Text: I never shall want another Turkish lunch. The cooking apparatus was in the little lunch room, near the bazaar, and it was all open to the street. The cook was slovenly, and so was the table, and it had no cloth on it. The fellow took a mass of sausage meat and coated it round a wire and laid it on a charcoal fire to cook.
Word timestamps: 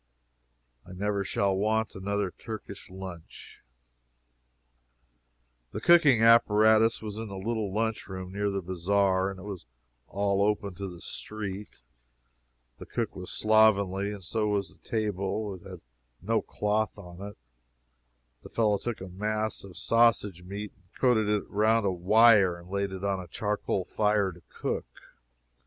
I 0.83 0.93
never 0.93 1.23
shall 1.23 1.55
want 1.55 1.93
another 1.93 2.31
Turkish 2.31 2.89
lunch. 2.89 3.61
The 5.73 5.79
cooking 5.79 6.23
apparatus 6.23 7.03
was 7.03 7.17
in 7.19 7.27
the 7.27 7.35
little 7.37 7.71
lunch 7.71 8.07
room, 8.09 8.33
near 8.33 8.49
the 8.49 8.63
bazaar, 8.63 9.29
and 9.29 9.39
it 9.39 9.43
was 9.43 9.67
all 10.07 10.41
open 10.41 10.73
to 10.73 10.87
the 10.87 11.01
street. 11.01 11.83
The 12.79 12.87
cook 12.87 13.15
was 13.15 13.29
slovenly, 13.29 14.11
and 14.11 14.23
so 14.23 14.47
was 14.47 14.71
the 14.75 14.79
table, 14.83 15.53
and 15.53 15.61
it 15.61 15.69
had 15.69 15.81
no 16.19 16.41
cloth 16.41 16.97
on 16.97 17.21
it. 17.21 17.37
The 18.41 18.49
fellow 18.49 18.79
took 18.79 19.01
a 19.01 19.07
mass 19.07 19.63
of 19.63 19.77
sausage 19.77 20.41
meat 20.41 20.73
and 20.73 20.91
coated 20.99 21.29
it 21.29 21.47
round 21.47 21.85
a 21.85 21.91
wire 21.91 22.57
and 22.57 22.71
laid 22.71 22.91
it 22.91 23.03
on 23.03 23.19
a 23.19 23.27
charcoal 23.27 23.85
fire 23.85 24.31
to 24.31 24.41
cook. 24.49 24.87